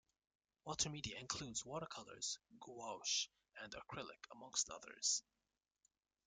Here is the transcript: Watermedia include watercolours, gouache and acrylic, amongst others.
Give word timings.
Watermedia 0.65 1.19
include 1.19 1.63
watercolours, 1.63 2.39
gouache 2.59 3.29
and 3.61 3.71
acrylic, 3.75 4.25
amongst 4.31 4.67
others. 4.71 5.21